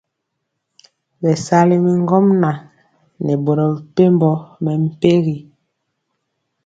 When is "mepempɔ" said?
3.75-4.31